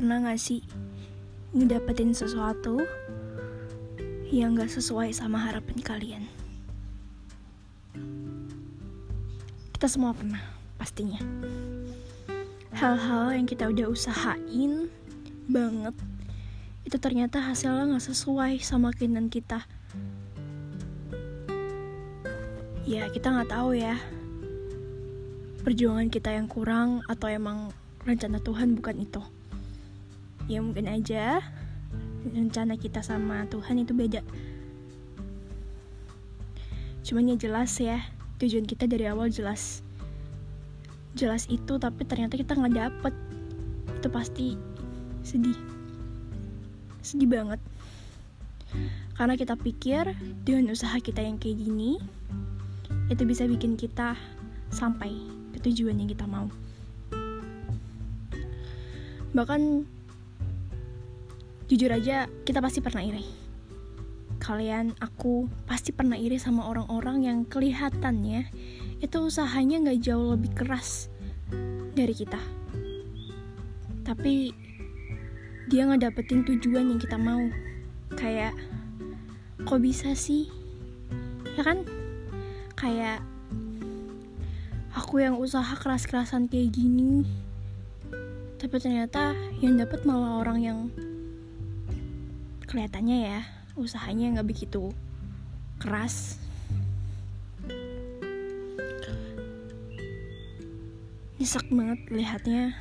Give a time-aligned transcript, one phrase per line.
[0.00, 0.64] pernah gak sih
[1.52, 2.80] ngedapetin sesuatu
[4.32, 6.24] yang gak sesuai sama harapan kalian?
[9.76, 10.40] Kita semua pernah,
[10.80, 11.20] pastinya.
[12.72, 14.88] Hal-hal yang kita udah usahain
[15.52, 15.92] banget,
[16.88, 19.68] itu ternyata hasilnya gak sesuai sama keinginan kita.
[22.88, 24.00] Ya, kita gak tahu ya,
[25.60, 27.68] perjuangan kita yang kurang atau emang
[28.08, 29.20] rencana Tuhan bukan itu
[30.50, 31.38] ya mungkin aja.
[32.26, 34.20] Rencana kita sama Tuhan itu beda.
[37.06, 38.02] Cuman ya jelas ya
[38.42, 39.86] tujuan kita dari awal jelas.
[41.14, 43.14] Jelas itu tapi ternyata kita nggak dapet.
[44.02, 44.58] Itu pasti
[45.22, 45.56] sedih.
[47.00, 47.62] Sedih banget.
[49.14, 52.02] Karena kita pikir dengan usaha kita yang kayak gini
[53.10, 54.14] itu bisa bikin kita
[54.70, 55.10] sampai
[55.54, 56.46] ke tujuan yang kita mau.
[59.34, 59.86] Bahkan
[61.70, 63.22] jujur aja kita pasti pernah iri.
[64.42, 68.50] Kalian aku pasti pernah iri sama orang-orang yang kelihatannya
[68.98, 71.06] itu usahanya nggak jauh lebih keras
[71.94, 72.42] dari kita.
[74.02, 74.50] Tapi
[75.70, 77.46] dia nggak dapetin tujuan yang kita mau.
[78.18, 78.58] Kayak
[79.62, 80.50] kok bisa sih?
[81.54, 81.86] Ya kan?
[82.74, 83.22] Kayak
[84.98, 87.22] aku yang usaha keras-kerasan kayak gini
[88.60, 89.32] tapi ternyata
[89.64, 90.78] yang dapat malah orang yang
[92.70, 93.40] kelihatannya ya
[93.74, 94.94] usahanya nggak begitu
[95.82, 96.38] keras.
[101.42, 102.78] Nyesek banget lihatnya.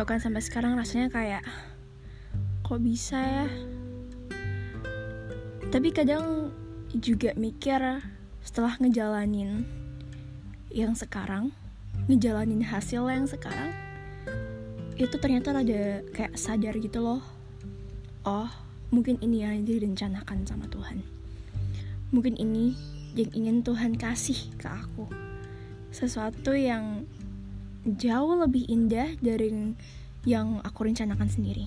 [0.00, 1.44] Bahkan sampai sekarang rasanya kayak
[2.64, 3.46] kok bisa ya?
[5.68, 6.48] Tapi kadang
[6.96, 8.00] juga mikir
[8.40, 9.68] setelah ngejalanin
[10.72, 11.52] yang sekarang
[12.08, 13.72] ngejalanin hasil yang sekarang
[14.96, 17.41] itu ternyata ada kayak sadar gitu loh
[18.22, 18.50] oh
[18.92, 21.02] mungkin ini yang direncanakan sama Tuhan.
[22.12, 22.76] Mungkin ini
[23.16, 25.08] yang ingin Tuhan kasih ke aku.
[25.92, 27.08] Sesuatu yang
[27.84, 29.74] jauh lebih indah dari
[30.28, 31.66] yang aku rencanakan sendiri.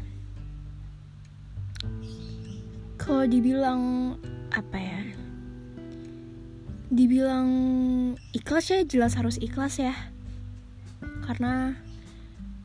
[2.96, 4.16] Kalau dibilang
[4.54, 5.02] apa ya?
[6.90, 7.50] Dibilang
[8.32, 9.94] ikhlas ya jelas harus ikhlas ya.
[11.26, 11.74] Karena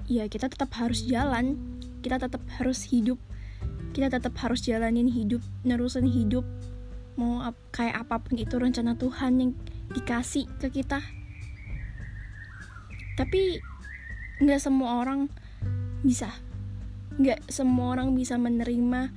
[0.05, 1.57] ya kita tetap harus jalan.
[2.01, 3.21] Kita tetap harus hidup
[4.01, 6.41] kita tetap harus jalanin hidup nerusin hidup
[7.21, 9.53] mau ap kayak apa pun itu rencana Tuhan yang
[9.93, 11.05] dikasih ke kita.
[13.21, 13.61] Tapi
[14.41, 15.29] nggak semua orang
[16.01, 16.33] bisa.
[17.21, 19.13] Nggak semua orang bisa menerima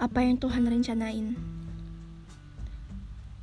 [0.00, 1.36] apa yang Tuhan rencanain.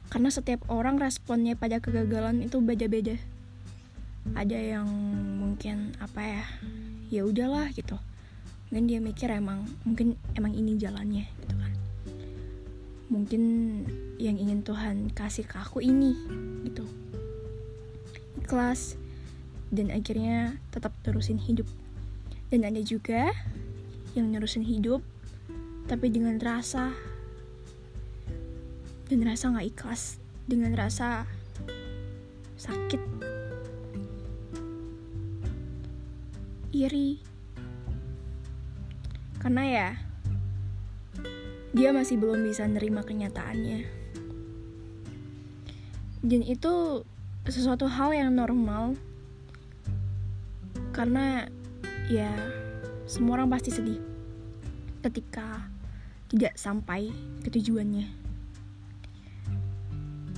[0.10, 3.22] Karena setiap orang responnya pada kegagalan itu beda-beda.
[4.34, 4.90] Ada yang
[5.38, 6.46] mungkin apa ya
[7.14, 8.02] ya udahlah gitu
[8.70, 11.74] mungkin dia mikir emang mungkin emang ini jalannya gitu kan.
[13.14, 13.44] Mungkin
[14.18, 16.18] yang ingin Tuhan kasih ke aku ini
[16.66, 16.86] gitu.
[18.42, 18.98] Ikhlas
[19.70, 21.70] dan akhirnya tetap terusin hidup.
[22.50, 23.34] Dan ada juga
[24.14, 25.02] yang nerusin hidup
[25.86, 26.94] tapi dengan rasa
[29.06, 30.18] dan rasa nggak ikhlas
[30.50, 31.30] dengan rasa
[32.58, 33.02] sakit.
[36.76, 37.35] Iri
[39.46, 39.90] karena ya
[41.78, 43.86] dia masih belum bisa nerima kenyataannya.
[46.26, 47.06] Dan itu
[47.46, 48.98] sesuatu hal yang normal.
[50.90, 51.46] Karena
[52.10, 52.34] ya
[53.06, 54.02] semua orang pasti sedih
[55.06, 55.70] ketika
[56.34, 57.14] tidak sampai
[57.46, 58.10] ke tujuannya.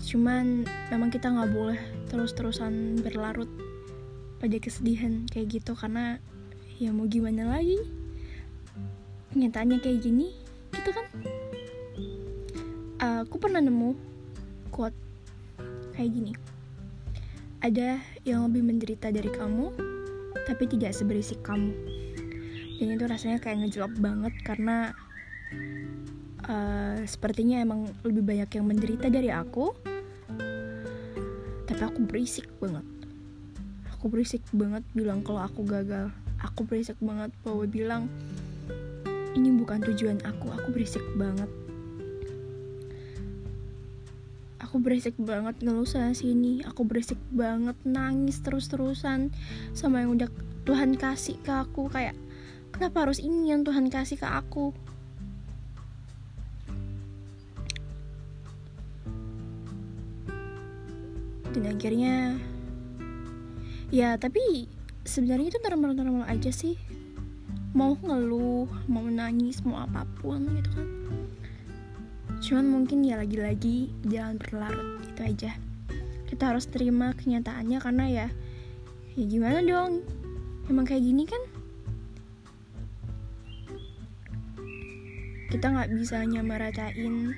[0.03, 1.79] Cuman memang kita nggak boleh
[2.11, 3.47] terus-terusan berlarut
[4.43, 6.19] pada kesedihan kayak gitu karena
[6.75, 7.96] ya mau gimana lagi
[9.31, 10.31] kenyataannya kayak gini
[10.73, 11.05] gitu kan?
[12.97, 13.93] Uh, aku pernah nemu
[14.73, 14.95] quote
[15.97, 16.33] kayak gini.
[17.61, 19.73] Ada yang lebih menderita dari kamu
[20.45, 21.73] tapi tidak seberisik kamu.
[22.77, 24.93] Dan itu rasanya kayak ngejelap banget karena
[26.45, 29.73] uh, sepertinya emang lebih banyak yang menderita dari aku.
[31.67, 32.85] Tapi aku berisik banget.
[33.97, 36.13] Aku berisik banget bilang kalau aku gagal.
[36.37, 38.03] Aku berisik banget bahwa bilang
[39.37, 40.49] ini bukan tujuan aku.
[40.49, 41.45] Aku berisik banget.
[44.57, 46.65] Aku berisik banget ngeluh sana sini.
[46.65, 49.29] Aku berisik banget nangis terus-terusan
[49.77, 50.29] sama yang udah
[50.65, 51.87] Tuhan kasih ke aku.
[51.93, 52.17] Kayak
[52.73, 54.73] kenapa harus ini yang Tuhan kasih ke aku?
[61.53, 62.35] Dan akhirnya
[63.87, 64.67] ya tapi
[65.07, 66.75] sebenarnya itu normal-normal aja sih
[67.77, 70.89] mau ngeluh mau nangis mau apa pun gitu kan.
[72.41, 75.51] Cuman mungkin ya lagi-lagi jangan berlarut itu aja.
[76.25, 78.27] Kita harus terima kenyataannya karena ya
[79.13, 80.01] ya gimana dong?
[80.65, 81.43] Emang kayak gini kan?
[85.53, 87.37] Kita nggak bisa nyamaratain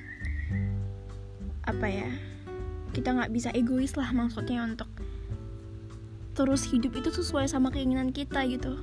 [1.68, 2.08] apa ya
[2.90, 4.90] kita nggak bisa egois lah maksudnya untuk
[6.34, 8.80] terus hidup itu sesuai sama keinginan kita gitu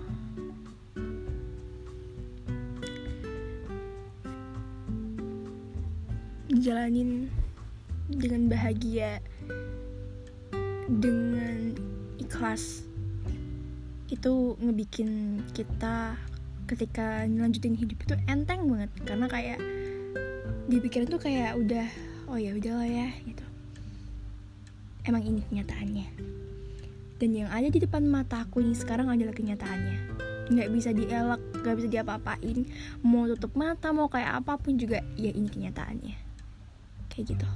[6.47, 7.27] jalanin
[8.07, 9.19] dengan bahagia
[10.87, 11.75] dengan
[12.15, 12.87] ikhlas
[14.07, 16.15] itu ngebikin kita
[16.71, 18.91] ketika ngelanjutin hidup itu enteng banget.
[19.03, 19.59] Karena kayak
[20.71, 21.87] dipikirin tuh kayak udah
[22.31, 23.43] oh ya udahlah ya gitu.
[25.03, 26.07] Emang ini kenyataannya.
[27.19, 29.99] Dan yang ada di depan mataku ini sekarang adalah kenyataannya.
[30.47, 32.63] Nggak bisa dielak nggak bisa diapa-apain.
[33.03, 36.26] Mau tutup mata mau kayak apa pun juga ya ini kenyataannya
[37.17, 37.47] kayak gitu.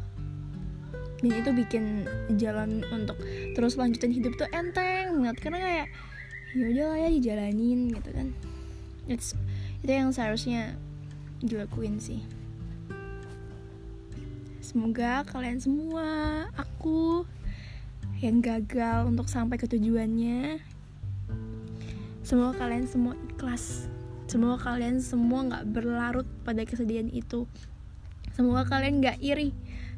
[1.22, 1.86] Dan itu bikin
[2.42, 3.22] jalan untuk
[3.54, 5.38] terus lanjutin hidup tuh enteng banget.
[5.38, 5.88] Karena kayak
[6.58, 8.28] ya udah lah ya dijalanin gitu kan.
[9.06, 9.38] It's,
[9.86, 10.74] itu yang seharusnya
[11.46, 12.26] dilakuin sih.
[14.66, 16.08] Semoga kalian semua
[16.58, 17.28] aku
[18.22, 20.58] yang gagal untuk sampai ke tujuannya.
[22.26, 23.90] Semoga kalian semua ikhlas.
[24.26, 27.46] Semoga kalian semua nggak berlarut pada kesedihan itu
[28.36, 29.52] semoga kalian nggak iri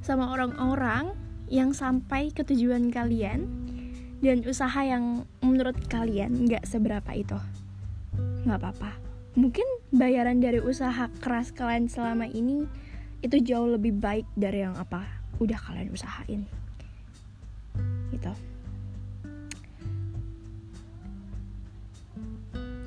[0.03, 1.15] sama orang-orang
[1.47, 3.45] yang sampai ke tujuan kalian
[4.23, 7.35] dan usaha yang menurut kalian nggak seberapa itu.
[8.47, 8.91] Nggak apa-apa.
[9.35, 12.63] Mungkin bayaran dari usaha keras kalian selama ini
[13.23, 15.03] itu jauh lebih baik dari yang apa
[15.43, 16.47] udah kalian usahain.
[18.11, 18.33] Gitu.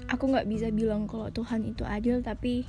[0.06, 2.62] Aku nggak bisa bilang kalau Tuhan itu adil tapi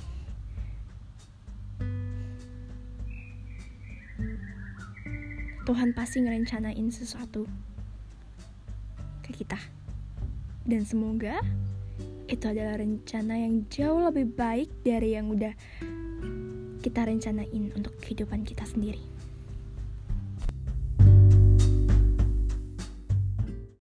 [5.68, 7.44] Tuhan pasti ngerencanain sesuatu
[9.20, 9.60] ke kita.
[10.64, 11.44] Dan semoga
[12.24, 15.52] itu adalah rencana yang jauh lebih baik dari yang udah
[16.80, 19.17] kita rencanain untuk kehidupan kita sendiri.